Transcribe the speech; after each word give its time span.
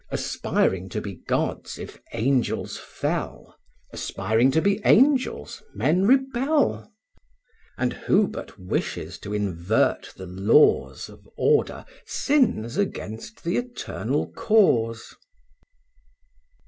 Aspiring 0.09 0.89
to 0.89 0.99
be 0.99 1.13
gods, 1.27 1.77
if 1.77 2.01
angels 2.13 2.75
fell, 2.75 3.55
Aspiring 3.93 4.49
to 4.49 4.59
be 4.59 4.81
angels, 4.83 5.61
men 5.75 6.07
rebel: 6.07 6.91
And 7.77 7.93
who 7.93 8.27
but 8.27 8.57
wishes 8.57 9.19
to 9.19 9.31
invert 9.35 10.11
the 10.17 10.25
laws 10.25 11.07
Of 11.07 11.29
order, 11.37 11.85
sins 12.03 12.77
against 12.77 13.43
the 13.43 13.57
Eternal 13.57 14.31
Cause. 14.31 15.13